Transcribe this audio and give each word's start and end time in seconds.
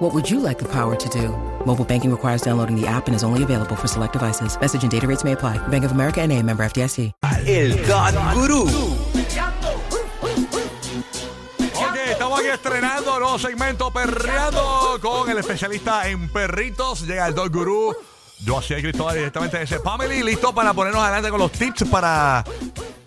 What 0.00 0.14
would 0.14 0.30
you 0.30 0.40
like 0.40 0.58
the 0.58 0.64
power 0.64 0.96
to 0.96 1.08
do? 1.10 1.28
Mobile 1.66 1.84
banking 1.84 2.10
requires 2.10 2.40
downloading 2.40 2.74
the 2.74 2.86
app 2.86 3.06
and 3.06 3.14
is 3.14 3.22
only 3.22 3.42
available 3.42 3.76
for 3.76 3.86
select 3.86 4.14
devices. 4.14 4.58
Message 4.58 4.82
and 4.82 4.90
data 4.90 5.06
rates 5.06 5.24
may 5.24 5.32
apply. 5.32 5.58
Bank 5.68 5.84
of 5.84 5.92
America 5.92 6.22
and 6.22 6.32
a 6.32 6.42
member 6.42 6.64
FDIC. 6.64 7.12
El 7.46 7.76
God 7.86 8.14
Gurú. 8.32 8.62
Ok, 11.74 11.96
estamos 12.08 12.40
aquí 12.40 12.48
estrenando 12.48 13.20
nuevo 13.20 13.38
segmento 13.38 13.90
Perreando 13.90 14.98
con 15.02 15.28
el 15.28 15.36
especialista 15.36 16.08
en 16.08 16.30
perritos. 16.30 17.06
Llega 17.06 17.26
el 17.28 17.34
Dog 17.34 17.52
Guru. 17.52 17.94
Yo 18.42 18.56
así 18.56 18.74
Cristóbal 18.76 19.16
directamente 19.16 19.58
de 19.58 19.64
ese 19.64 19.80
family, 19.80 20.22
listo 20.22 20.54
para 20.54 20.72
ponernos 20.72 21.02
adelante 21.02 21.28
con 21.28 21.40
los 21.40 21.52
tips 21.52 21.84
para 21.90 22.42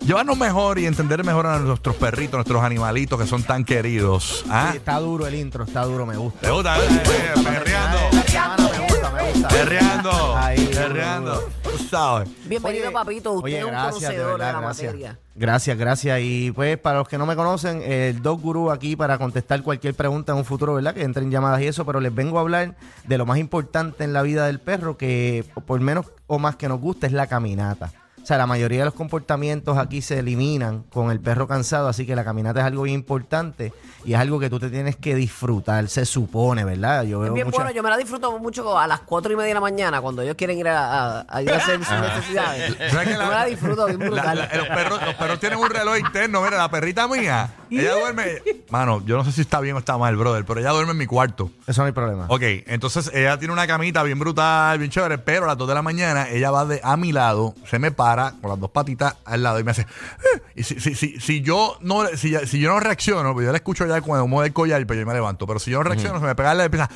llevarnos 0.04 0.36
mejor 0.36 0.78
y 0.78 0.86
entender 0.86 1.24
mejor 1.24 1.46
a 1.46 1.58
nuestros 1.58 1.96
perritos, 1.96 2.34
nuestros 2.34 2.62
animalitos 2.62 3.20
que 3.20 3.26
son 3.26 3.42
tan 3.42 3.64
queridos. 3.64 4.44
¿Ah? 4.48 4.68
Sí, 4.72 4.78
está 4.78 4.98
duro 4.98 5.26
el 5.26 5.34
intro, 5.34 5.64
está 5.64 5.84
duro, 5.84 6.06
me 6.06 6.16
gusta. 6.16 6.40
¿Te 6.40 6.50
gusta? 6.50 6.78
Eh, 6.78 6.80
eh, 6.84 7.40
perreando. 7.42 7.98
La 8.12 8.22
semana 8.22 8.56
me 8.68 8.86
gusta, 8.86 9.10
me 9.10 9.32
gusta. 9.32 9.48
Perreando. 9.48 10.36
Ahí, 10.36 10.66
Perreando. 10.66 11.50
Sabes. 11.90 12.28
Bienvenido, 12.46 12.86
Oye, 12.86 12.92
papito. 12.92 13.32
Usted 13.32 13.44
oye, 13.44 13.58
es 13.58 13.64
un 13.64 13.70
gracias, 13.70 14.00
de 14.00 14.06
conocedor 14.06 14.26
de, 14.26 14.32
verdad, 14.32 14.52
la 14.52 14.60
gracias. 14.60 14.92
materia. 14.92 15.18
Gracias, 15.36 15.78
gracias. 15.78 16.20
Y 16.22 16.52
pues 16.52 16.78
para 16.78 16.98
los 16.98 17.08
que 17.08 17.18
no 17.18 17.26
me 17.26 17.36
conocen, 17.36 17.82
el 17.82 18.22
Dog 18.22 18.40
Guru 18.40 18.70
aquí 18.70 18.96
para 18.96 19.18
contestar 19.18 19.62
cualquier 19.62 19.94
pregunta 19.94 20.32
en 20.32 20.38
un 20.38 20.44
futuro, 20.44 20.74
¿verdad? 20.74 20.94
Que 20.94 21.02
entren 21.02 21.30
llamadas 21.30 21.60
y 21.62 21.66
eso, 21.66 21.84
pero 21.84 22.00
les 22.00 22.14
vengo 22.14 22.38
a 22.38 22.42
hablar 22.42 22.76
de 23.06 23.18
lo 23.18 23.26
más 23.26 23.38
importante 23.38 24.04
en 24.04 24.12
la 24.12 24.22
vida 24.22 24.46
del 24.46 24.60
perro, 24.60 24.96
que 24.96 25.44
por 25.66 25.80
menos 25.80 26.06
o 26.26 26.38
más 26.38 26.56
que 26.56 26.68
nos 26.68 26.80
gusta 26.80 27.06
es 27.06 27.12
la 27.12 27.26
caminata. 27.26 27.92
O 28.24 28.26
sea, 28.26 28.38
la 28.38 28.46
mayoría 28.46 28.78
de 28.78 28.84
los 28.86 28.94
comportamientos 28.94 29.76
aquí 29.76 30.00
se 30.00 30.18
eliminan 30.20 30.84
con 30.90 31.10
el 31.10 31.20
perro 31.20 31.46
cansado, 31.46 31.88
así 31.88 32.06
que 32.06 32.16
la 32.16 32.24
caminata 32.24 32.60
es 32.60 32.64
algo 32.66 32.84
bien 32.84 32.94
importante 32.94 33.74
y 34.06 34.14
es 34.14 34.18
algo 34.18 34.40
que 34.40 34.48
tú 34.48 34.58
te 34.58 34.70
tienes 34.70 34.96
que 34.96 35.14
disfrutar, 35.14 35.86
se 35.88 36.06
supone, 36.06 36.64
¿verdad? 36.64 37.02
Yo 37.04 37.18
Es 37.18 37.24
veo 37.24 37.34
bien 37.34 37.46
mucha- 37.48 37.58
bueno, 37.58 37.70
yo 37.72 37.82
me 37.82 37.90
la 37.90 37.98
disfruto 37.98 38.38
mucho 38.38 38.78
a 38.78 38.86
las 38.86 39.00
cuatro 39.00 39.30
y 39.30 39.36
media 39.36 39.48
de 39.48 39.54
la 39.54 39.60
mañana 39.60 40.00
cuando 40.00 40.22
ellos 40.22 40.36
quieren 40.36 40.58
ir 40.58 40.68
a, 40.68 41.18
a- 41.20 41.26
a 41.28 41.42
ir 41.42 41.52
a 41.52 41.56
hacer 41.58 41.84
sus 41.84 42.00
necesidades. 42.00 42.76
¿Sabes 42.90 43.08
que 43.08 43.12
Yo 43.14 43.18
me 43.26 43.28
la 43.34 43.44
disfruto 43.44 43.84
bien 43.86 43.98
brutal. 43.98 44.38
la- 44.38 44.56
los, 44.56 44.68
perros, 44.68 45.02
los 45.04 45.14
perros 45.16 45.38
tienen 45.40 45.58
un 45.58 45.68
reloj 45.68 45.98
interno. 45.98 46.40
Mira, 46.40 46.56
la 46.56 46.70
perrita 46.70 47.06
mía, 47.06 47.50
ella 47.70 47.92
duerme. 47.94 48.42
Mano, 48.70 49.02
yo 49.04 49.18
no 49.18 49.24
sé 49.24 49.32
si 49.32 49.42
está 49.42 49.60
bien 49.60 49.76
o 49.76 49.80
está 49.80 49.98
mal, 49.98 50.16
brother, 50.16 50.46
pero 50.46 50.60
ella 50.60 50.70
duerme 50.70 50.92
en 50.92 50.98
mi 50.98 51.06
cuarto. 51.06 51.50
Eso 51.66 51.82
no 51.82 51.86
hay 51.88 51.92
problema. 51.92 52.24
Ok, 52.30 52.40
entonces 52.68 53.10
ella 53.12 53.38
tiene 53.38 53.52
una 53.52 53.66
camita 53.66 54.02
bien 54.02 54.18
brutal, 54.18 54.78
bien 54.78 54.90
chévere, 54.90 55.18
pero 55.18 55.44
a 55.44 55.48
las 55.48 55.58
2 55.58 55.68
de 55.68 55.74
la 55.74 55.82
mañana 55.82 56.30
ella 56.30 56.50
va 56.50 56.64
de, 56.64 56.80
a 56.82 56.96
mi 56.96 57.12
lado, 57.12 57.54
se 57.68 57.78
me 57.78 57.90
para 57.90 58.13
con 58.40 58.50
las 58.50 58.60
dos 58.60 58.70
patitas 58.70 59.16
al 59.24 59.42
lado 59.42 59.58
y 59.60 59.64
me 59.64 59.70
hace. 59.72 59.82
"Eh", 59.82 60.42
Y 60.56 60.62
si, 60.62 60.78
si, 60.80 60.94
si, 60.94 61.20
si 61.20 61.40
yo 61.42 61.76
no 61.80 62.06
si, 62.16 62.34
si 62.46 62.58
yo 62.60 62.70
no 62.70 62.80
reacciono, 62.80 63.32
pues 63.34 63.46
yo 63.46 63.52
la 63.52 63.58
escucho 63.58 63.86
ya 63.86 64.00
cuando 64.00 64.26
mueve 64.26 64.48
el 64.48 64.52
collar, 64.54 64.84
pero 64.86 65.00
yo 65.00 65.06
me 65.06 65.14
levanto. 65.14 65.46
Pero 65.46 65.58
si 65.58 65.70
yo 65.70 65.78
no 65.78 65.84
reacciono, 65.84 66.18
se 66.20 66.24
me 66.26 66.34
pega 66.34 66.54
la 66.54 66.62
y 66.62 66.66
empieza. 66.66 66.88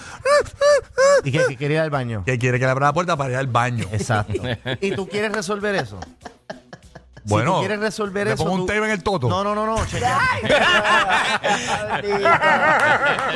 ¿Y 1.25 1.33
qué, 1.33 1.45
qué 1.49 1.57
quería 1.57 1.79
ir 1.79 1.83
al 1.83 1.91
baño? 1.91 2.23
Que 2.25 2.39
quiere 2.39 2.59
que 2.59 2.65
le 2.65 2.71
abra 2.71 2.87
la 2.87 2.93
puerta 2.93 3.17
para 3.17 3.31
ir 3.31 3.37
al 3.37 3.47
baño. 3.49 3.87
Exacto. 3.93 4.43
¿Y 4.81 4.93
tú 4.93 5.09
quieres 5.09 5.33
resolver 5.33 5.75
eso? 5.75 5.99
Bueno, 7.29 7.51
si 7.51 7.55
tú 7.57 7.61
quieres 7.61 7.81
resolver 7.81 8.27
le 8.27 8.33
eso. 8.35 8.43
pongo 8.43 8.55
un 8.57 8.61
tú- 8.63 8.67
tape 8.67 8.79
en 8.85 8.91
el 8.91 9.03
toto. 9.03 9.29
No, 9.29 9.45
no, 9.45 9.55
no, 9.55 9.67
no. 9.67 9.77
chequea. 9.87 10.19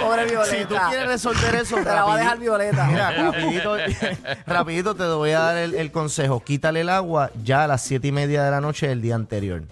Pobre 0.01 0.25
Violeta. 0.27 0.57
si 0.57 0.65
tú 0.65 0.75
quieres 0.89 1.07
resolver 1.07 1.55
eso, 1.57 1.77
Te 1.77 1.84
la 1.84 2.05
va 2.05 2.15
a 2.15 2.19
dejar 2.19 2.39
Violeta. 2.39 2.87
Mira, 2.87 3.11
rapidito, 3.31 3.77
rapidito 4.47 4.94
te 4.94 5.05
voy 5.05 5.31
a 5.33 5.41
dar 5.41 5.56
el, 5.59 5.75
el 5.75 5.91
consejo. 5.93 6.41
Quítale 6.43 6.81
el 6.81 6.89
agua 6.89 7.31
ya 7.43 7.65
a 7.65 7.66
las 7.66 7.83
siete 7.83 8.09
y 8.09 8.12
media 8.12 8.43
de 8.44 8.50
la 8.50 8.61
noche 8.61 8.89
del 8.89 9.00
día 9.03 9.15
anterior. 9.15 9.62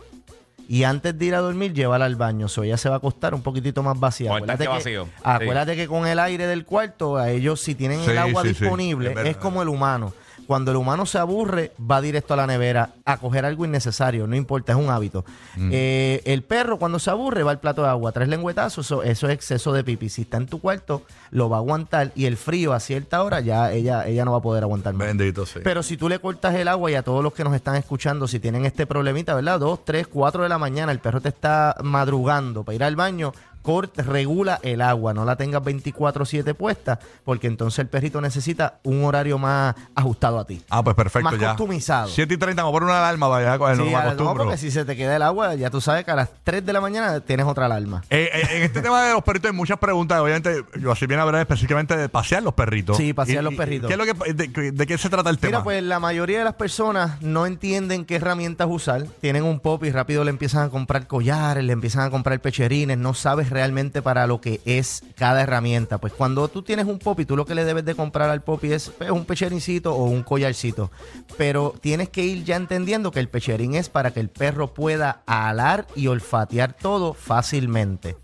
Y 0.68 0.84
antes 0.84 1.18
de 1.18 1.24
ir 1.24 1.34
a 1.34 1.40
dormir, 1.40 1.72
llévala 1.72 2.04
al 2.04 2.14
baño. 2.14 2.46
So, 2.46 2.62
ella 2.62 2.76
se 2.76 2.88
va 2.88 2.94
a 2.94 2.98
acostar 2.98 3.34
un 3.34 3.42
poquitito 3.42 3.82
más 3.82 3.98
vacía. 3.98 4.30
Con 4.30 4.42
el 4.42 4.46
tanque 4.46 4.64
Acuérdate 4.64 4.90
que, 4.92 4.98
vacío. 4.98 5.14
acuérdate 5.24 5.76
que 5.76 5.88
con 5.88 6.06
el 6.06 6.18
aire 6.20 6.46
del 6.46 6.64
cuarto, 6.64 7.16
a 7.16 7.28
ellos, 7.30 7.60
si 7.60 7.74
tienen 7.74 8.04
Sí, 8.04 8.12
el 8.12 8.18
agua 8.18 8.42
sí, 8.42 8.54
sí. 8.54 8.60
disponible, 8.60 9.08
Es 9.08 9.14
verdad. 9.16 9.30
es 9.32 9.36
como 9.36 9.62
el 9.62 9.68
humano. 9.68 10.12
Cuando 10.50 10.72
el 10.72 10.78
humano 10.78 11.06
se 11.06 11.16
aburre, 11.16 11.70
va 11.80 12.00
directo 12.00 12.34
a 12.34 12.36
la 12.36 12.44
nevera 12.44 12.94
a 13.04 13.18
coger 13.18 13.44
algo 13.44 13.64
innecesario, 13.64 14.26
no 14.26 14.34
importa, 14.34 14.72
es 14.72 14.78
un 14.78 14.90
hábito. 14.90 15.24
Mm. 15.54 15.70
Eh, 15.72 16.22
el 16.24 16.42
perro, 16.42 16.76
cuando 16.76 16.98
se 16.98 17.08
aburre, 17.08 17.44
va 17.44 17.52
al 17.52 17.60
plato 17.60 17.82
de 17.82 17.88
agua, 17.88 18.10
tres 18.10 18.26
lengüetazos, 18.26 18.84
eso, 18.84 19.04
eso 19.04 19.28
es 19.28 19.32
exceso 19.32 19.72
de 19.72 19.84
pipí. 19.84 20.08
Si 20.08 20.22
está 20.22 20.38
en 20.38 20.46
tu 20.46 20.60
cuarto, 20.60 21.04
lo 21.30 21.48
va 21.48 21.58
a 21.58 21.60
aguantar 21.60 22.10
y 22.16 22.24
el 22.24 22.36
frío 22.36 22.72
a 22.72 22.80
cierta 22.80 23.22
hora 23.22 23.38
ya 23.38 23.70
ella, 23.70 24.08
ella 24.08 24.24
no 24.24 24.32
va 24.32 24.38
a 24.38 24.42
poder 24.42 24.64
aguantar 24.64 24.92
más. 24.92 25.06
Bendito 25.06 25.46
sí. 25.46 25.60
Pero 25.62 25.84
si 25.84 25.96
tú 25.96 26.08
le 26.08 26.18
cortas 26.18 26.52
el 26.56 26.66
agua 26.66 26.90
y 26.90 26.96
a 26.96 27.04
todos 27.04 27.22
los 27.22 27.32
que 27.32 27.44
nos 27.44 27.54
están 27.54 27.76
escuchando, 27.76 28.26
si 28.26 28.40
tienen 28.40 28.64
este 28.64 28.86
problemita, 28.86 29.36
¿verdad? 29.36 29.60
Dos, 29.60 29.84
tres, 29.84 30.08
cuatro 30.08 30.42
de 30.42 30.48
la 30.48 30.58
mañana, 30.58 30.90
el 30.90 30.98
perro 30.98 31.20
te 31.20 31.28
está 31.28 31.76
madrugando 31.84 32.64
para 32.64 32.74
ir 32.74 32.82
al 32.82 32.96
baño, 32.96 33.32
corta, 33.62 34.02
regula 34.02 34.58
el 34.62 34.80
agua, 34.80 35.12
no 35.14 35.24
la 35.24 35.36
tengas 35.36 35.62
24-7 35.62 36.54
puesta, 36.54 36.98
porque 37.24 37.46
entonces 37.46 37.78
el 37.80 37.88
perrito 37.88 38.20
necesita 38.20 38.78
un 38.84 39.04
horario 39.04 39.38
más 39.38 39.74
ajustado 39.94 40.38
a 40.38 40.46
ti. 40.46 40.62
Ah, 40.70 40.82
pues 40.82 40.96
perfecto 40.96 41.30
Más 41.30 41.38
ya. 41.40 41.48
customizado. 41.50 42.08
7 42.08 42.34
y 42.34 42.36
30, 42.36 42.62
vamos 42.62 42.72
a 42.72 42.78
poner 42.80 42.88
una 42.90 42.98
alarma 42.98 43.28
para 43.28 43.44
ya 43.44 43.58
cogerlo, 43.58 43.84
Sí, 43.84 43.90
no 43.90 44.14
no, 44.14 44.34
porque 44.34 44.56
si 44.56 44.70
se 44.70 44.84
te 44.84 44.96
queda 44.96 45.16
el 45.16 45.22
agua, 45.22 45.54
ya 45.54 45.70
tú 45.70 45.80
sabes 45.80 46.04
que 46.04 46.10
a 46.10 46.16
las 46.16 46.30
3 46.44 46.64
de 46.64 46.72
la 46.72 46.80
mañana 46.80 47.20
tienes 47.20 47.46
otra 47.46 47.66
alarma. 47.66 48.02
Eh, 48.10 48.30
eh, 48.32 48.46
en 48.56 48.62
este 48.62 48.80
tema 48.82 49.04
de 49.04 49.12
los 49.12 49.22
perritos 49.22 49.50
hay 49.50 49.56
muchas 49.56 49.78
preguntas. 49.78 50.20
Obviamente, 50.20 50.64
yo 50.80 50.92
así 50.92 51.06
viene 51.06 51.20
a 51.20 51.24
hablar 51.26 51.40
específicamente 51.42 51.96
de 51.96 52.08
pasear 52.08 52.42
los 52.42 52.54
perritos. 52.54 52.96
Sí, 52.96 53.12
pasear 53.12 53.42
Y- 53.42 53.44
los 53.44 53.54
perritos. 53.54 53.88
¿qué 53.88 53.94
es 53.94 53.98
lo 53.98 54.04
que, 54.06 54.32
de, 54.34 54.72
de 54.72 54.86
qué 54.86 54.98
se 54.98 55.08
trata 55.10 55.30
el 55.30 55.38
tema? 55.38 55.50
Mira, 55.58 55.64
pues 55.64 55.82
la 55.82 56.00
mayoría 56.00 56.38
de 56.38 56.44
las 56.44 56.54
personas 56.54 57.20
no 57.22 57.46
entienden 57.46 58.04
qué 58.04 58.16
herramientas 58.16 58.66
usar. 58.70 59.04
Tienen 59.20 59.44
un 59.44 59.60
pop 59.60 59.84
y 59.84 59.90
rápido 59.90 60.24
le 60.24 60.30
empiezan 60.30 60.62
a 60.64 60.68
comprar 60.70 61.06
collares, 61.06 61.64
le 61.64 61.72
empiezan 61.72 62.02
a 62.04 62.10
comprar 62.10 62.40
pecherines. 62.40 62.98
No 62.98 63.14
sabes 63.14 63.49
realmente 63.50 64.02
para 64.02 64.26
lo 64.26 64.40
que 64.40 64.60
es 64.64 65.02
cada 65.16 65.42
herramienta. 65.42 65.98
Pues 65.98 66.12
cuando 66.12 66.48
tú 66.48 66.62
tienes 66.62 66.86
un 66.86 66.98
pop 66.98 67.18
y 67.20 67.24
tú 67.24 67.36
lo 67.36 67.46
que 67.46 67.54
le 67.54 67.64
debes 67.64 67.84
de 67.84 67.94
comprar 67.94 68.30
al 68.30 68.42
pop 68.42 68.62
es 68.64 68.90
pues, 68.90 69.10
un 69.10 69.24
pecherincito 69.24 69.94
o 69.94 70.04
un 70.04 70.22
collarcito. 70.22 70.90
Pero 71.36 71.74
tienes 71.80 72.08
que 72.08 72.24
ir 72.24 72.44
ya 72.44 72.56
entendiendo 72.56 73.10
que 73.10 73.20
el 73.20 73.28
pecherín 73.28 73.74
es 73.74 73.88
para 73.88 74.12
que 74.12 74.20
el 74.20 74.28
perro 74.28 74.72
pueda 74.74 75.22
alar 75.26 75.86
y 75.94 76.06
olfatear 76.06 76.72
todo 76.72 77.14
fácilmente. 77.14 78.16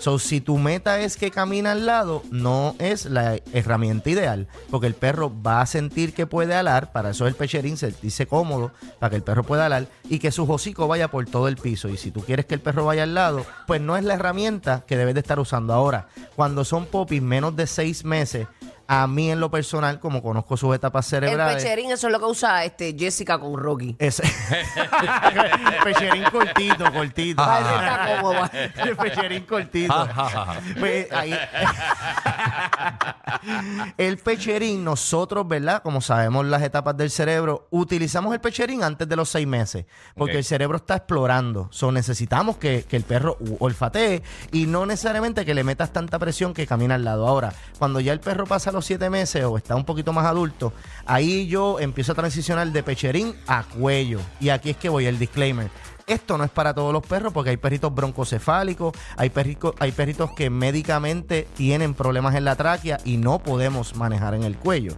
So, 0.00 0.18
si 0.18 0.40
tu 0.40 0.56
meta 0.56 0.98
es 1.00 1.18
que 1.18 1.30
camina 1.30 1.72
al 1.72 1.84
lado, 1.84 2.22
no 2.30 2.74
es 2.78 3.04
la 3.04 3.38
herramienta 3.52 4.08
ideal, 4.08 4.48
porque 4.70 4.86
el 4.86 4.94
perro 4.94 5.30
va 5.42 5.60
a 5.60 5.66
sentir 5.66 6.14
que 6.14 6.26
puede 6.26 6.54
alar, 6.54 6.90
para 6.90 7.10
eso 7.10 7.26
el 7.26 7.34
pecherín 7.34 7.76
se 7.76 7.92
dice 8.00 8.26
cómodo, 8.26 8.72
para 8.98 9.10
que 9.10 9.16
el 9.16 9.22
perro 9.22 9.44
pueda 9.44 9.66
alar 9.66 9.88
y 10.08 10.18
que 10.18 10.32
su 10.32 10.50
hocico 10.50 10.88
vaya 10.88 11.08
por 11.08 11.26
todo 11.26 11.48
el 11.48 11.58
piso. 11.58 11.90
Y 11.90 11.98
si 11.98 12.10
tú 12.10 12.22
quieres 12.22 12.46
que 12.46 12.54
el 12.54 12.62
perro 12.62 12.86
vaya 12.86 13.02
al 13.02 13.12
lado, 13.12 13.44
pues 13.66 13.82
no 13.82 13.94
es 13.98 14.02
la 14.04 14.14
herramienta 14.14 14.84
que 14.86 14.96
debes 14.96 15.12
de 15.12 15.20
estar 15.20 15.38
usando 15.38 15.74
ahora. 15.74 16.08
Cuando 16.34 16.64
son 16.64 16.86
popis 16.86 17.20
menos 17.20 17.54
de 17.54 17.66
seis 17.66 18.02
meses, 18.02 18.46
a 18.92 19.06
mí 19.06 19.30
en 19.30 19.38
lo 19.38 19.52
personal, 19.52 20.00
como 20.00 20.20
conozco 20.20 20.56
sus 20.56 20.74
etapas 20.74 21.06
El 21.12 21.20
cerebrales... 21.22 21.62
pecherín, 21.62 21.92
eso 21.92 22.08
es 22.08 22.12
lo 22.12 22.18
que 22.18 22.24
usa 22.24 22.64
este 22.64 22.96
Jessica 22.98 23.38
con 23.38 23.56
Rocky. 23.56 23.94
Ese- 24.00 24.24
pecherín 25.84 26.24
cortito, 26.24 26.92
cortito. 26.92 27.36
Para 27.36 27.60
está 27.60 28.20
cómodo. 28.20 28.50
El 28.84 28.96
pecherín 28.96 29.44
cortito. 29.44 30.08
Pues, 30.80 31.06
ahí- 31.12 31.38
el 33.96 34.18
pecherín, 34.18 34.84
nosotros, 34.84 35.46
¿verdad? 35.46 35.82
Como 35.82 36.00
sabemos 36.00 36.44
las 36.46 36.62
etapas 36.62 36.96
del 36.96 37.10
cerebro, 37.10 37.66
utilizamos 37.70 38.32
el 38.34 38.40
pecherín 38.40 38.82
antes 38.82 39.08
de 39.08 39.16
los 39.16 39.28
seis 39.28 39.46
meses, 39.46 39.86
porque 40.16 40.32
Ok. 40.32 40.38
el 40.38 40.44
cerebro 40.44 40.76
está 40.78 40.96
explorando. 40.96 41.68
So, 41.70 41.92
necesitamos 41.92 42.56
que, 42.56 42.84
que 42.88 42.96
el 42.96 43.04
perro 43.04 43.36
u- 43.40 43.56
olfatee 43.60 44.22
y 44.52 44.66
no 44.66 44.86
necesariamente 44.86 45.44
que 45.44 45.54
le 45.54 45.64
metas 45.64 45.92
tanta 45.92 46.18
presión 46.18 46.54
que 46.54 46.66
camina 46.66 46.94
al 46.96 47.04
lado. 47.04 47.26
Ahora, 47.28 47.52
cuando 47.78 48.00
ya 48.00 48.12
el 48.12 48.20
perro 48.20 48.46
pasa 48.46 48.72
los 48.72 48.79
siete 48.82 49.10
meses 49.10 49.44
o 49.44 49.56
está 49.56 49.76
un 49.76 49.84
poquito 49.84 50.12
más 50.12 50.26
adulto, 50.26 50.72
ahí 51.06 51.46
yo 51.46 51.78
empiezo 51.80 52.12
a 52.12 52.14
transicionar 52.14 52.70
de 52.72 52.82
pecherín 52.82 53.34
a 53.46 53.62
cuello. 53.64 54.20
Y 54.40 54.48
aquí 54.50 54.70
es 54.70 54.76
que 54.76 54.88
voy 54.88 55.06
el 55.06 55.18
disclaimer. 55.18 55.68
Esto 56.06 56.36
no 56.36 56.42
es 56.42 56.50
para 56.50 56.74
todos 56.74 56.92
los 56.92 57.06
perros 57.06 57.32
porque 57.32 57.50
hay 57.50 57.56
perritos 57.56 57.94
broncocefálicos, 57.94 58.92
hay, 59.16 59.30
perrico- 59.30 59.74
hay 59.78 59.92
perritos 59.92 60.30
que 60.32 60.50
médicamente 60.50 61.46
tienen 61.56 61.94
problemas 61.94 62.34
en 62.34 62.44
la 62.44 62.56
tráquea 62.56 62.98
y 63.04 63.16
no 63.16 63.38
podemos 63.38 63.94
manejar 63.94 64.34
en 64.34 64.42
el 64.42 64.56
cuello. 64.56 64.94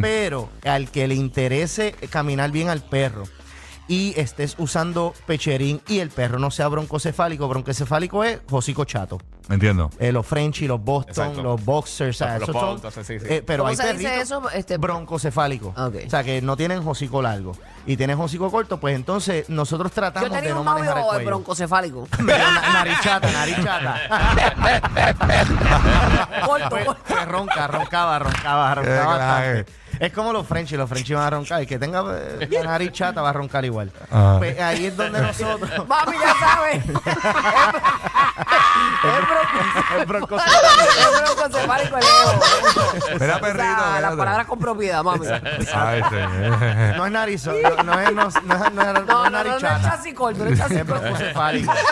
Pero 0.00 0.48
al 0.64 0.90
que 0.90 1.06
le 1.06 1.16
interese 1.16 1.94
caminar 2.08 2.50
bien 2.50 2.70
al 2.70 2.80
perro 2.82 3.24
y 3.86 4.14
estés 4.18 4.54
usando 4.58 5.12
pecherín 5.26 5.80
y 5.88 5.98
el 5.98 6.08
perro 6.10 6.38
no 6.38 6.50
sea 6.50 6.68
broncocefálico, 6.68 7.46
broncocefálico 7.48 8.24
es 8.24 8.40
hocico 8.50 8.84
chato. 8.84 9.18
Entiendo. 9.50 9.90
Eh, 9.98 10.10
los 10.10 10.26
Frenchy, 10.26 10.66
los 10.66 10.82
Boston, 10.82 11.10
Exacto. 11.28 11.42
los 11.42 11.62
Boxers, 11.62 12.16
o 12.16 12.24
sea, 12.24 12.38
Los 12.38 12.48
esos 12.48 12.60
son- 12.60 12.80
Bolton, 12.80 13.04
sí, 13.04 13.18
sí. 13.20 13.26
eh, 13.28 13.42
pero 13.46 13.64
¿Cómo 13.64 13.68
hay 13.68 13.76
se 13.76 13.92
dice 13.92 14.20
eso? 14.22 14.48
Este- 14.50 14.78
broncocefálicos. 14.78 15.76
Ok. 15.78 15.96
O 16.06 16.10
sea, 16.10 16.24
que 16.24 16.40
no 16.40 16.56
tienen 16.56 16.86
hocico 16.88 17.20
largo 17.20 17.52
y 17.86 17.98
tienen 17.98 18.18
hocico 18.18 18.50
corto, 18.50 18.80
pues 18.80 18.94
entonces 18.96 19.50
nosotros 19.50 19.92
tratamos 19.92 20.30
Yo 20.30 20.34
de 20.34 20.40
tenía 20.40 20.54
no 20.54 20.60
un 20.60 20.66
manejar 20.66 20.96
el 20.96 21.02
novio 21.02 21.10
cuello. 21.12 21.26
broncocefálico. 21.26 22.08
Na- 22.24 22.72
narichata, 22.72 23.30
narichata. 23.30 24.00
corto, 26.46 26.68
Pues, 26.70 26.84
corto. 26.86 27.02
pues 27.06 27.28
ronca, 27.28 27.66
roncaba, 27.66 28.18
roncaba, 28.18 28.74
roncaba 28.76 29.16
bastante. 29.18 29.72
Es 30.00 30.12
como 30.12 30.32
los 30.32 30.46
Frenchies, 30.46 30.78
los 30.78 30.88
Frenchies 30.88 31.16
van 31.18 31.26
a 31.26 31.30
roncar. 31.30 31.60
El 31.60 31.66
que 31.66 31.78
tenga 31.78 32.02
eh, 32.16 32.48
la 32.50 32.62
nariz 32.64 32.92
chata 32.92 33.22
va 33.22 33.30
a 33.30 33.32
roncar 33.32 33.64
igual. 33.64 33.90
Ah. 34.10 34.36
Pues 34.38 34.58
ahí 34.60 34.86
es 34.86 34.96
donde 34.96 35.20
nosotros. 35.20 35.70
Mami, 35.88 36.16
ya 36.18 36.34
sabes. 36.38 36.84
es 39.98 40.06
bronco- 40.06 40.36
es 40.36 41.20
broncocefálico 41.36 41.96
el 41.98 42.04
ego. 42.04 42.40
Mira, 43.20 43.36
O 43.36 43.40
perrito. 43.40 43.64
sea, 43.64 44.00
las 44.00 44.14
palabras 44.16 44.46
con 44.46 44.58
propiedad, 44.58 45.02
mami. 45.02 45.26
Ay, 45.74 46.02
sí. 46.10 46.16
No 46.96 47.06
es 47.06 47.12
nariz, 47.12 47.46
no, 47.46 47.52
no 47.84 48.00
es, 48.00 48.12
no, 48.12 48.28
es- 48.28 48.42
no 48.42 48.54
es- 48.66 48.72
no 48.72 48.82
es- 48.82 48.92
no 48.92 48.92
No, 48.92 48.98
es 48.98 49.06
no, 49.06 49.24
no, 49.24 49.30
nariz 49.30 49.52
no 49.52 49.60
no 49.60 49.76
es 49.76 49.82
chasis 49.82 50.06
Es 50.06 50.14
corto. 50.14 50.44
broncocefálico. 50.84 51.72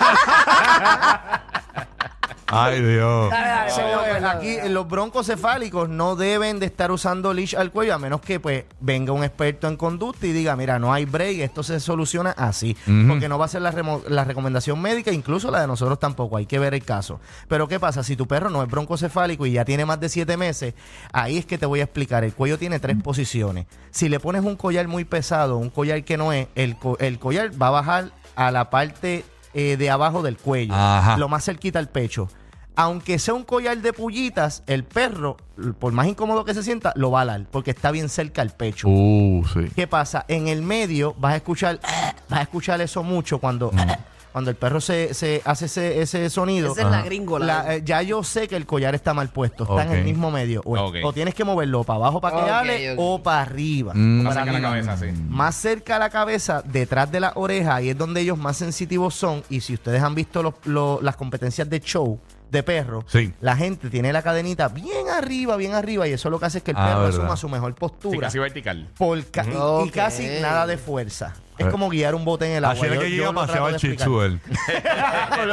Ay, 2.53 2.81
Dios. 2.83 3.31
Dale, 3.31 3.71
So, 3.71 3.81
eh, 3.81 4.23
aquí 4.27 4.49
eh, 4.49 4.69
los 4.69 4.87
broncos 4.89 5.27
cefálicos 5.27 5.89
no 5.89 6.15
deben 6.17 6.59
de 6.59 6.67
estar 6.67 6.91
usando 6.93 7.33
leash 7.33 7.57
al 7.57 7.71
cuello 7.71 7.95
a 7.95 7.99
menos 7.99 8.21
que 8.21 8.39
pues 8.41 8.65
venga 8.81 9.13
un 9.13 9.25
experto 9.25 9.67
en 9.69 9.77
conducta 9.77 10.27
y 10.27 10.33
diga, 10.33 10.55
mira, 10.57 10.79
no 10.79 10.93
hay 10.93 11.05
break, 11.05 11.39
esto 11.41 11.63
se 11.63 11.81
soluciona 11.81 12.33
así. 12.33 12.77
Porque 13.09 13.29
no 13.29 13.39
va 13.39 13.47
a 13.47 13.49
ser 13.49 13.63
la, 13.63 13.73
remo- 13.73 14.03
la 14.09 14.25
recomendación 14.25 14.81
médica, 14.81 15.11
incluso 15.13 15.51
la 15.51 15.61
de 15.61 15.67
nosotros 15.67 15.99
tampoco, 15.99 16.37
hay 16.37 16.47
que 16.47 16.59
ver 16.59 16.75
el 16.75 16.85
caso. 16.85 17.21
Pero 17.49 17.67
¿qué 17.69 17.81
pasa? 17.81 18.03
Si 18.03 18.17
tu 18.17 18.27
perro 18.27 18.51
no 18.51 18.63
es 18.63 18.69
broncocefálico 18.69 19.47
y 19.47 19.53
ya 19.53 19.65
tiene 19.65 19.87
más 19.87 19.99
de 20.01 20.09
siete 20.09 20.37
meses, 20.37 20.75
ahí 21.13 21.39
es 21.39 21.47
que 21.47 21.57
te 21.59 21.67
voy 21.67 21.81
a 21.81 21.85
explicar. 21.85 22.25
El 22.25 22.35
cuello 22.35 22.59
tiene 22.59 22.79
tres 22.81 22.97
posiciones. 23.03 23.67
Si 23.91 24.09
le 24.09 24.21
pones 24.21 24.43
un 24.45 24.57
collar 24.57 24.89
muy 24.89 25.05
pesado, 25.05 25.57
un 25.57 25.71
collar 25.71 26.05
que 26.05 26.17
no 26.17 26.33
es, 26.33 26.49
el, 26.55 26.77
co- 26.77 26.99
el 27.01 27.19
collar 27.19 27.51
va 27.61 27.69
a 27.69 27.71
bajar 27.71 28.11
a 28.37 28.51
la 28.51 28.69
parte 28.71 29.25
eh, 29.55 29.77
de 29.77 29.91
abajo 29.91 30.23
del 30.23 30.37
cuello, 30.37 30.75
Ajá. 30.75 31.17
lo 31.17 31.29
más 31.29 31.45
cerquita 31.45 31.79
al 31.79 31.89
pecho. 31.89 32.29
Aunque 32.75 33.19
sea 33.19 33.35
un 33.35 33.45
collar 33.45 33.79
de 33.83 33.93
pullitas, 33.93 34.63
el 34.67 34.85
perro, 34.85 35.37
por 35.79 35.93
más 35.93 36.07
incómodo 36.07 36.45
que 36.45 36.55
se 36.55 36.63
sienta, 36.63 36.93
lo 36.97 37.11
va 37.11 37.19
a 37.19 37.23
alar, 37.23 37.45
porque 37.51 37.71
está 37.71 37.91
bien 37.91 38.09
cerca 38.09 38.41
al 38.41 38.51
pecho. 38.51 38.89
Uh, 38.89 39.45
sí. 39.53 39.69
¿Qué 39.77 39.87
pasa? 39.87 40.25
En 40.29 40.49
el 40.49 40.63
medio 40.63 41.15
vas 41.19 41.35
a 41.35 41.37
escuchar, 41.37 41.81
vas 42.31 42.39
a 42.41 42.43
escuchar 42.43 42.81
eso 42.81 43.03
mucho 43.03 43.39
cuando, 43.41 43.71
cuando 44.33 44.49
el 44.51 44.57
perro 44.57 44.81
se, 44.81 45.13
se 45.13 45.43
hace 45.45 45.67
ese, 45.67 46.01
ese 46.01 46.31
sonido. 46.31 46.73
Esa 46.73 46.81
es 46.81 46.91
la 46.91 47.03
gringola. 47.03 47.45
La- 47.45 47.75
eh, 47.75 47.83
ya 47.85 48.01
yo 48.01 48.25
sé 48.25 48.49
que 48.49 48.57
el 48.57 48.65
collar 48.65 48.95
está 48.95 49.13
mal 49.13 49.29
puesto, 49.29 49.65
está 49.65 49.83
en 49.83 49.89
Ok. 49.91 49.95
el 49.97 50.05
mismo 50.05 50.31
medio. 50.31 50.63
O, 50.65 50.79
Ok. 50.81 50.97
o 51.05 51.13
tienes 51.13 51.35
que 51.35 51.45
moverlo 51.45 51.85
para 51.85 51.99
abajo 51.99 52.23
para 52.23 52.37
que 52.39 52.43
Ok, 52.45 52.49
ale 52.51 52.93
ok. 52.93 52.99
o 52.99 53.23
para 53.23 53.43
arriba. 53.43 53.93
Mm. 53.95 54.23
Más 54.23 54.35
Para 54.35 54.47
cerca 54.47 54.57
de 54.57 54.63
la 54.63 54.71
arriba. 54.73 54.87
cabeza, 54.95 55.07
sí. 55.13 55.23
Más 55.29 55.55
cerca 55.57 55.97
a 55.97 55.99
la 55.99 56.09
cabeza, 56.09 56.63
detrás 56.65 57.13
de 57.13 57.21
la 57.21 57.33
oreja, 57.35 57.75
ahí 57.75 57.91
es 57.91 57.99
donde 57.99 58.23
ellos 58.23 58.39
más 58.39 58.57
sensitivos 58.57 59.15
son. 59.15 59.43
Y 59.51 59.61
si 59.61 59.75
ustedes 59.75 60.03
han 60.03 60.15
visto 60.15 60.43
los- 60.43 60.55
los- 60.65 61.03
las 61.03 61.17
competencias 61.17 61.69
de 61.69 61.79
show 61.81 62.19
de 62.53 62.63
perro, 62.63 63.03
Sí. 63.09 63.33
la 63.41 63.57
gente 63.57 63.89
tiene 63.89 64.13
la 64.13 64.23
cadenita 64.23 64.69
bien 64.69 65.09
arriba, 65.11 65.57
bien 65.57 65.73
arriba, 65.73 66.07
y 66.07 66.13
eso 66.13 66.29
lo 66.29 66.39
que 66.39 66.45
hace 66.47 66.59
es 66.59 66.65
que 66.65 66.73
el 66.73 66.77
Ah, 66.77 66.87
perro 66.87 67.01
verdad. 67.05 67.19
asuma 67.21 67.37
su 67.39 67.49
mejor 67.49 67.73
Sí, 67.73 67.77
postura. 67.81 68.21
casi 68.21 68.39
vertical. 68.39 68.89
por 68.99 69.25
ca- 69.31 69.47
y- 69.47 69.53
y, 69.53 69.57
Ok. 69.57 69.91
casi 69.93 70.27
nada 70.41 70.67
de 70.67 70.77
fuerza. 70.77 71.33
Es 71.59 71.67
Eh. 71.67 71.71
como 71.71 71.89
guiar 71.91 72.15
un 72.15 72.25
bote 72.25 72.47
en 72.47 72.53
el 72.57 72.65
agua. 72.65 72.79
Así 72.87 72.95
Yo- 72.95 73.01
que 73.01 73.11
yo 73.15 73.35
paseaba 73.35 73.69
el. 73.71 73.77
Tzu, 73.77 74.21
él. 74.23 74.41
con, 74.41 75.41
el 75.43 75.51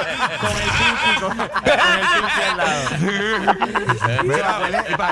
pinky, 0.79 1.19
con, 1.19 1.37
con 1.37 1.39
el 1.41 1.49
pinky 1.49 2.41
al 2.49 2.57
lado. 2.57 2.79
Mira, 4.23 4.59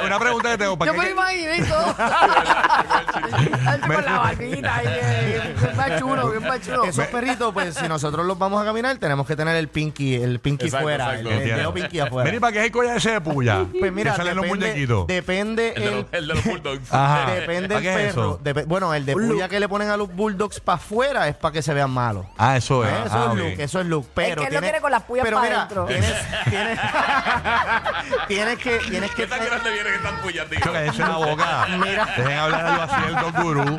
y 0.01 0.05
una 0.05 0.19
pregunta 0.19 0.49
que 0.51 0.57
tengo. 0.57 0.77
¿para 0.77 0.91
Yo 0.93 0.99
qué 0.99 1.05
me 1.05 1.11
imaginé 1.11 1.61
todo. 1.63 1.95
Con 3.87 4.05
la 4.05 4.17
barbita 4.19 4.75
ahí, 4.75 4.85
eh, 4.89 5.53
bien 5.59 5.75
machuno, 5.77 6.29
bien 6.29 6.43
machuno. 6.43 6.83
Esos 6.85 7.05
perritos, 7.07 7.53
pues 7.53 7.75
si 7.75 7.87
nosotros 7.87 8.25
los 8.25 8.37
vamos 8.37 8.61
a 8.61 8.65
caminar, 8.65 8.97
tenemos 8.97 9.25
que 9.27 9.35
tener 9.35 9.55
el 9.55 9.67
pinky, 9.67 10.15
el 10.15 10.39
pinky 10.39 10.65
Exacto, 10.65 10.83
fuera, 10.85 11.15
exacto. 11.15 11.29
el, 11.31 11.43
dedo 11.57 11.73
pinky 11.73 11.99
afuera. 11.99 12.25
Mira, 12.25 12.37
¿y 12.37 12.39
para 12.39 12.53
qué 12.53 12.59
es 12.59 12.65
el 12.65 12.71
collar 12.71 12.97
ese 12.97 13.11
de 13.11 13.21
puya? 13.21 13.65
pues 13.79 13.91
mira, 13.91 14.11
que 14.11 14.17
salen 14.17 14.35
los 14.35 14.45
depende, 14.45 14.67
muñequitos. 14.67 15.07
depende 15.07 15.73
El 15.75 15.81
de 15.83 15.87
el, 15.87 15.95
los, 15.95 16.05
el 16.11 16.27
de 16.27 16.33
los 16.35 16.43
bulldogs. 16.45 16.93
Ajá. 16.93 17.31
depende 17.31 17.67
¿Para 17.75 17.79
el 17.79 17.87
es 18.07 18.13
perro. 18.13 18.39
Depe- 18.43 18.65
bueno, 18.65 18.93
el 18.93 19.05
de 19.05 19.13
puya 19.13 19.49
que 19.49 19.59
le 19.59 19.67
ponen 19.69 19.89
a 19.89 19.97
los 19.97 20.13
bulldogs 20.13 20.59
para 20.59 20.77
afuera 20.87 21.27
es 21.27 21.35
para 21.35 21.51
que 21.51 21.61
se 21.61 21.73
vean 21.73 21.91
malos. 21.91 22.25
Ah, 22.37 22.55
eso 22.55 22.85
es. 22.85 22.91
Eso 22.91 23.09
Ah, 23.11 23.23
es 23.25 23.29
ok. 23.31 23.35
look, 23.37 23.59
eso 23.59 23.79
es 23.81 23.85
look. 23.87 24.07
Pero 24.13 24.25
que 24.27 24.31
él 24.31 24.37
lo 24.37 24.49
tiene- 24.49 24.59
quiere 24.67 24.81
con 24.81 24.91
las 24.91 25.03
puyas 25.03 25.23
pero 25.25 25.37
pa' 25.37 25.43
mira, 25.43 25.55
adentro. 25.57 25.85
Tienes, 25.85 26.13
tienes, 26.49 26.79
tienes 28.27 28.57
que, 28.59 28.77
tienes 28.89 29.11
que 29.11 29.23
¿Qué 29.23 29.27
tan 29.27 29.45
grande 29.45 29.69
viene 29.71 29.89
que 29.89 29.95
están 29.97 30.15
puyas, 30.21 30.47
tío? 30.49 30.59
Cho, 30.63 30.71
Cállense 30.73 31.01
la 31.01 31.17
boca. 31.17 31.67
Mira. 31.77 32.05
Dejen 32.17 32.37
hablar 32.37 32.65
algo 32.65 32.81
así 32.83 32.95
el 33.07 33.15
Don 33.15 33.43
Gurú. 33.43 33.77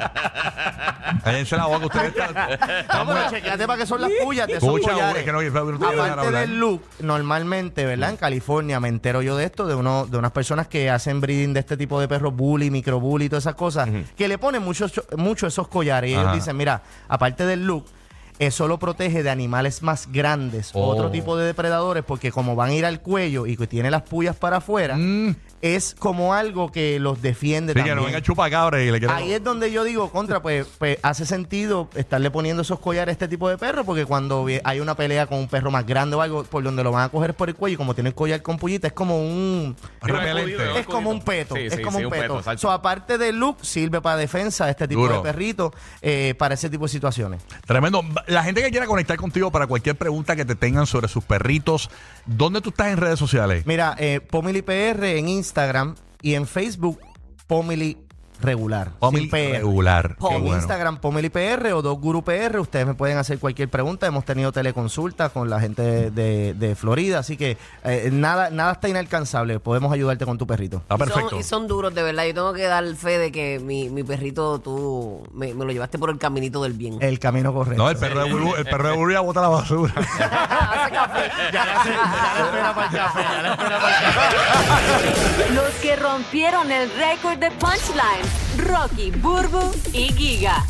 Cállense 1.24 1.56
la 1.56 1.66
boca. 1.66 1.86
Ustedes 1.86 2.08
están. 2.08 2.34
No, 2.98 3.06
pero 3.06 3.30
chequeate 3.30 3.66
para 3.66 3.78
qué 3.78 3.86
son 3.86 4.00
las 4.00 4.10
puyas 4.22 4.48
esos 4.48 4.62
Escucha, 4.64 4.92
collares. 4.92 5.16
es 5.18 5.24
que 5.24 5.32
no, 5.32 5.40
no 5.42 5.52
te 5.52 5.60
voy 5.60 5.68
a 5.68 5.90
dejar 5.90 6.08
Aparte 6.10 6.26
hablar. 6.26 6.48
del 6.48 6.58
look, 6.58 6.82
normalmente, 7.00 7.84
¿verdad? 7.86 8.10
En 8.10 8.16
California 8.16 8.80
me 8.80 8.88
entero 8.88 9.22
yo 9.22 9.36
de 9.36 9.44
esto, 9.44 9.66
de 9.66 9.74
uno, 9.74 10.06
de 10.06 10.16
unas 10.18 10.32
personas 10.32 10.66
que 10.68 10.90
hacen 10.90 11.20
breeding 11.20 11.52
de 11.54 11.60
este 11.60 11.76
tipo 11.76 12.00
de 12.00 12.08
perros, 12.08 12.34
bully, 12.34 12.70
microbully 12.70 13.26
y 13.26 13.28
todas 13.28 13.44
esas 13.44 13.54
cosas, 13.54 13.88
que 14.16 14.28
le 14.28 14.38
ponen 14.38 14.62
mucho, 14.62 14.86
mucho 15.16 15.46
esos 15.46 15.68
collares. 15.68 16.10
Y 16.10 16.14
ellos 16.14 16.26
Ajá. 16.26 16.34
dicen, 16.34 16.56
mira, 16.56 16.82
aparte 17.08 17.44
del 17.46 17.64
look, 17.66 17.84
eso 18.38 18.68
lo 18.68 18.78
protege 18.78 19.22
de 19.24 19.30
animales 19.30 19.82
más 19.82 20.10
grandes, 20.12 20.70
Oh. 20.74 20.86
otro 20.88 21.10
tipo 21.10 21.36
de 21.36 21.44
depredadores, 21.46 22.04
porque 22.04 22.30
como 22.30 22.54
van 22.54 22.70
a 22.70 22.74
ir 22.74 22.86
al 22.86 23.00
cuello 23.00 23.46
y 23.46 23.56
que 23.56 23.66
tiene 23.66 23.90
las 23.90 24.02
puyas 24.02 24.36
para 24.36 24.58
afuera, 24.58 24.96
es 25.62 25.94
como 25.98 26.34
algo 26.34 26.70
que 26.72 26.98
los 27.00 27.20
defiende. 27.22 27.72
Sí, 27.72 27.74
que 27.74 27.80
también. 27.80 27.96
no 27.96 28.04
venga 28.04 28.22
chupacabra 28.22 28.82
y 28.82 28.90
le. 28.90 29.06
Ahí 29.10 29.32
es 29.32 29.42
donde 29.42 29.70
yo 29.72 29.84
digo, 29.84 30.10
contra, 30.10 30.40
pues, 30.42 30.66
pues 30.78 30.98
hace 31.02 31.26
sentido 31.26 31.88
estarle 31.94 32.30
poniendo 32.30 32.62
esos 32.62 32.78
collares 32.78 33.08
a 33.08 33.12
este 33.12 33.28
tipo 33.28 33.48
de 33.48 33.58
perro, 33.58 33.84
porque 33.84 34.04
cuando 34.06 34.44
vi- 34.44 34.60
hay 34.64 34.80
una 34.80 34.94
pelea 34.94 35.26
con 35.26 35.38
un 35.38 35.48
perro 35.48 35.70
más 35.70 35.86
grande 35.86 36.16
o 36.16 36.20
algo, 36.20 36.44
por 36.44 36.62
donde 36.62 36.82
lo 36.84 36.92
van 36.92 37.04
a 37.04 37.08
coger 37.08 37.34
por 37.34 37.48
el 37.48 37.54
cuello, 37.54 37.74
y 37.74 37.76
como 37.76 37.94
tiene 37.94 38.10
el 38.10 38.14
collar 38.14 38.42
con 38.42 38.56
pullita, 38.58 38.86
es 38.86 38.92
como 38.92 39.18
un... 39.20 39.74
Repelente. 40.02 40.78
Es 40.80 40.86
como 40.86 41.10
un 41.10 41.20
peto, 41.22 41.54
Sí, 41.56 41.62
es 41.66 41.74
sí, 41.74 41.82
como 41.82 41.98
sí, 41.98 42.04
un 42.04 42.10
peto. 42.10 42.38
exacto. 42.38 42.60
So, 42.60 42.70
aparte 42.70 43.18
del 43.18 43.36
look, 43.38 43.58
sirve 43.62 44.00
para 44.00 44.16
defensa 44.16 44.68
este 44.70 44.86
tipo 44.88 45.02
Duro. 45.02 45.16
de 45.16 45.22
perrito, 45.22 45.72
eh, 46.02 46.34
para 46.38 46.54
ese 46.54 46.70
tipo 46.70 46.84
de 46.84 46.88
situaciones. 46.90 47.42
Tremendo. 47.66 48.02
La 48.26 48.42
gente 48.42 48.62
que 48.62 48.70
quiera 48.70 48.86
conectar 48.86 49.16
contigo 49.16 49.50
para 49.50 49.66
cualquier 49.66 49.96
pregunta 49.96 50.36
que 50.36 50.44
te 50.44 50.54
tengan 50.54 50.86
sobre 50.86 51.08
sus 51.08 51.24
perritos, 51.24 51.90
¿dónde 52.26 52.60
tú 52.60 52.70
estás 52.70 52.88
en 52.88 52.96
redes 52.98 53.18
sociales? 53.18 53.66
Mira, 53.66 53.94
eh, 53.98 54.20
Pomili 54.20 54.62
PR 54.62 55.18
en 55.18 55.28
Instagram 55.48 55.94
y 56.20 56.34
en 56.34 56.46
Facebook, 56.46 57.00
Pomili 57.46 57.96
regular. 58.40 58.90
PR. 59.00 59.36
regular. 59.52 60.16
Qué 60.18 60.34
En 60.34 60.40
bueno. 60.42 60.56
Instagram, 60.56 60.98
Pomeli 60.98 61.28
PR 61.30 61.72
o 61.72 61.82
Dos 61.82 61.98
Guru 62.00 62.22
PR, 62.22 62.58
ustedes 62.60 62.86
me 62.86 62.94
pueden 62.94 63.18
hacer 63.18 63.38
cualquier 63.38 63.68
pregunta. 63.68 64.06
Hemos 64.06 64.24
tenido 64.24 64.52
teleconsultas 64.52 65.32
con 65.32 65.48
la 65.50 65.60
gente 65.60 65.82
de, 65.82 66.10
de- 66.10 66.54
de 66.54 66.74
Florida, 66.76 67.18
así 67.20 67.36
que 67.36 67.56
eh, 67.84 68.10
nada, 68.12 68.50
nada 68.50 68.72
está 68.72 68.88
inalcanzable. 68.88 69.60
Podemos 69.60 69.92
ayudarte 69.92 70.24
con 70.24 70.38
tu 70.38 70.46
perrito. 70.46 70.78
Está 70.78 70.94
Y 70.94 70.98
son- 70.98 71.08
perfecto. 71.08 71.40
Y 71.40 71.42
son, 71.42 71.66
duros, 71.68 71.94
de 71.94 72.02
verdad. 72.02 72.24
Yo 72.26 72.34
tengo 72.34 72.52
que 72.52 72.64
dar 72.64 72.84
fe 72.94 73.18
de 73.18 73.32
que 73.32 73.58
mi, 73.60 73.88
mi 73.90 74.02
perrito, 74.02 74.58
tú 74.60 75.22
me, 75.32 75.54
me 75.54 75.64
lo 75.64 75.72
llevaste 75.72 75.98
por 75.98 76.10
el 76.10 76.18
caminito 76.18 76.62
del 76.62 76.72
bien. 76.74 76.98
El 77.00 77.18
camino 77.18 77.52
correcto. 77.52 77.82
No, 77.82 77.90
el 77.90 77.96
perro 77.96 78.24
de 78.24 78.30
Burbu, 78.32 78.54
el 78.56 78.64
perro 78.64 78.88
de 78.90 78.96
Burbu 78.96 79.12
ya 79.12 79.20
bota 79.20 79.40
la 79.40 79.48
basura. 79.48 79.92
Hace 79.98 80.92
café. 80.92 81.30
Los 85.54 85.70
que 85.82 85.96
rompieron 85.96 86.70
el 86.70 86.90
récord 86.96 87.38
de 87.38 87.50
punchline, 87.52 88.24
Rocky, 88.58 89.10
Burbu 89.12 89.70
y 89.92 90.12
Giga. 90.12 90.64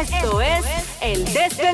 Esto 0.00 0.40
es 0.42 0.64
el 1.00 1.24
Desde 1.24 1.66